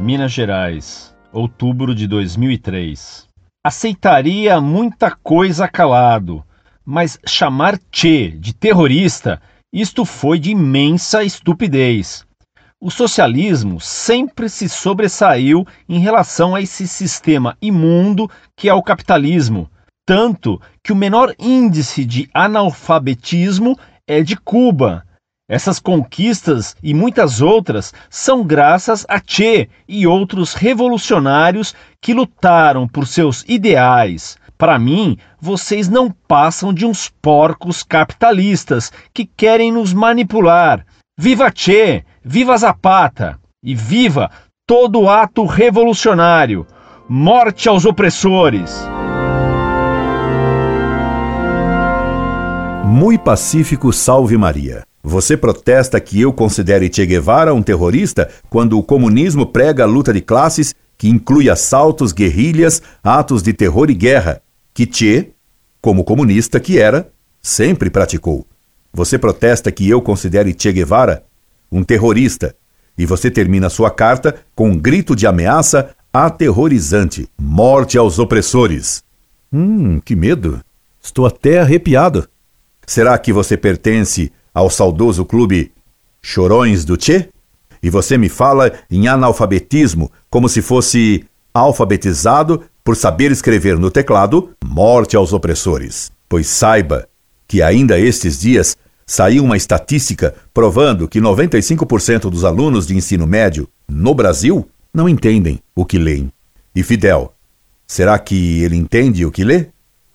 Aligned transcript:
Minas 0.00 0.32
Gerais, 0.32 1.14
outubro 1.32 1.94
de 1.94 2.08
2003. 2.08 3.28
Aceitaria 3.64 4.60
muita 4.60 5.12
coisa 5.12 5.68
calado, 5.68 6.44
mas 6.84 7.16
chamar 7.24 7.78
Che 7.92 8.32
de 8.32 8.52
terrorista, 8.52 9.40
isto 9.72 10.04
foi 10.04 10.40
de 10.40 10.50
imensa 10.50 11.22
estupidez. 11.22 12.26
O 12.80 12.90
socialismo 12.90 13.80
sempre 13.80 14.48
se 14.48 14.68
sobressaiu 14.68 15.64
em 15.88 16.00
relação 16.00 16.56
a 16.56 16.60
esse 16.60 16.88
sistema 16.88 17.56
imundo 17.62 18.28
que 18.56 18.68
é 18.68 18.74
o 18.74 18.82
capitalismo, 18.82 19.70
tanto 20.04 20.60
que 20.82 20.92
o 20.92 20.96
menor 20.96 21.32
índice 21.38 22.04
de 22.04 22.28
analfabetismo 22.34 23.78
é 24.04 24.20
de 24.20 24.36
Cuba. 24.36 25.05
Essas 25.48 25.78
conquistas 25.78 26.74
e 26.82 26.92
muitas 26.92 27.40
outras 27.40 27.94
são 28.10 28.42
graças 28.42 29.06
a 29.08 29.20
Che 29.24 29.68
e 29.88 30.04
outros 30.04 30.54
revolucionários 30.54 31.72
que 32.02 32.12
lutaram 32.12 32.88
por 32.88 33.06
seus 33.06 33.44
ideais. 33.46 34.36
Para 34.58 34.76
mim, 34.76 35.16
vocês 35.40 35.88
não 35.88 36.10
passam 36.10 36.74
de 36.74 36.84
uns 36.84 37.08
porcos 37.22 37.84
capitalistas 37.84 38.90
que 39.14 39.24
querem 39.24 39.70
nos 39.70 39.92
manipular. 39.92 40.84
Viva 41.16 41.52
Che! 41.54 42.04
Viva 42.24 42.58
Zapata! 42.58 43.38
E 43.62 43.72
viva 43.72 44.30
todo 44.66 45.08
ato 45.08 45.46
revolucionário! 45.46 46.66
Morte 47.08 47.68
aos 47.68 47.84
opressores! 47.84 48.84
Muito 52.84 53.22
pacífico, 53.22 53.92
salve 53.92 54.36
Maria. 54.36 54.82
Você 55.08 55.36
protesta 55.36 56.00
que 56.00 56.20
eu 56.20 56.32
considere 56.32 56.92
Che 56.92 57.06
Guevara 57.06 57.54
um 57.54 57.62
terrorista 57.62 58.28
quando 58.50 58.76
o 58.76 58.82
comunismo 58.82 59.46
prega 59.46 59.84
a 59.84 59.86
luta 59.86 60.12
de 60.12 60.20
classes 60.20 60.74
que 60.98 61.08
inclui 61.08 61.48
assaltos, 61.48 62.10
guerrilhas, 62.10 62.82
atos 63.04 63.40
de 63.40 63.52
terror 63.52 63.88
e 63.88 63.94
guerra, 63.94 64.42
que 64.74 64.84
Che, 64.84 65.30
como 65.80 66.02
comunista 66.02 66.58
que 66.58 66.80
era, 66.80 67.08
sempre 67.40 67.88
praticou. 67.88 68.44
Você 68.92 69.16
protesta 69.16 69.70
que 69.70 69.88
eu 69.88 70.02
considere 70.02 70.52
Che 70.58 70.72
Guevara 70.72 71.22
um 71.70 71.84
terrorista, 71.84 72.56
e 72.98 73.06
você 73.06 73.30
termina 73.30 73.70
sua 73.70 73.92
carta 73.92 74.34
com 74.56 74.70
um 74.70 74.76
grito 74.76 75.14
de 75.14 75.24
ameaça 75.24 75.94
aterrorizante: 76.12 77.28
morte 77.38 77.96
aos 77.96 78.18
opressores. 78.18 79.04
Hum, 79.52 80.00
que 80.00 80.16
medo. 80.16 80.60
Estou 81.00 81.26
até 81.26 81.60
arrepiado. 81.60 82.28
Será 82.84 83.16
que 83.18 83.32
você 83.32 83.56
pertence 83.56 84.32
ao 84.56 84.70
saudoso 84.70 85.22
clube 85.22 85.70
Chorões 86.22 86.82
do 86.82 86.96
Che? 86.98 87.28
E 87.82 87.90
você 87.90 88.16
me 88.16 88.30
fala 88.30 88.72
em 88.90 89.06
analfabetismo 89.06 90.10
como 90.30 90.48
se 90.48 90.62
fosse 90.62 91.26
alfabetizado 91.52 92.62
por 92.82 92.96
saber 92.96 93.30
escrever 93.30 93.78
no 93.78 93.90
teclado 93.90 94.52
morte 94.64 95.14
aos 95.14 95.34
opressores. 95.34 96.10
Pois 96.26 96.46
saiba 96.46 97.06
que 97.46 97.60
ainda 97.60 98.00
estes 98.00 98.40
dias 98.40 98.74
saiu 99.06 99.44
uma 99.44 99.58
estatística 99.58 100.34
provando 100.54 101.06
que 101.06 101.20
95% 101.20 102.30
dos 102.30 102.42
alunos 102.42 102.86
de 102.86 102.96
ensino 102.96 103.26
médio 103.26 103.68
no 103.86 104.14
Brasil 104.14 104.66
não 104.92 105.06
entendem 105.06 105.60
o 105.74 105.84
que 105.84 105.98
leem. 105.98 106.32
E 106.74 106.82
Fidel, 106.82 107.34
será 107.86 108.18
que 108.18 108.62
ele 108.62 108.76
entende 108.76 109.26
o 109.26 109.30
que 109.30 109.44
lê? 109.44 109.66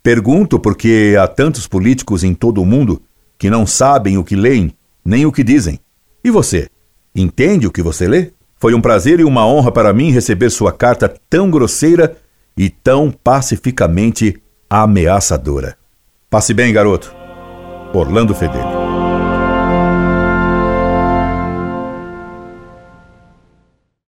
Pergunto 0.00 0.60
porque 0.60 1.16
há 1.20 1.26
tantos 1.26 1.66
políticos 1.66 2.22
em 2.22 2.32
todo 2.32 2.62
o 2.62 2.66
mundo 2.66 3.02
que 3.38 3.48
não 3.48 3.66
sabem 3.66 4.18
o 4.18 4.24
que 4.24 4.34
leem 4.34 4.72
nem 5.04 5.24
o 5.24 5.32
que 5.32 5.44
dizem. 5.44 5.78
E 6.22 6.30
você? 6.30 6.68
Entende 7.14 7.66
o 7.66 7.72
que 7.72 7.82
você 7.82 8.06
lê? 8.06 8.32
Foi 8.58 8.74
um 8.74 8.80
prazer 8.80 9.20
e 9.20 9.24
uma 9.24 9.46
honra 9.46 9.70
para 9.70 9.92
mim 9.92 10.10
receber 10.10 10.50
sua 10.50 10.72
carta 10.72 11.12
tão 11.30 11.50
grosseira 11.50 12.16
e 12.56 12.68
tão 12.68 13.10
pacificamente 13.10 14.36
ameaçadora. 14.68 15.76
Passe 16.28 16.52
bem, 16.52 16.72
garoto. 16.72 17.14
Orlando 17.94 18.34
Fedeli. 18.34 18.77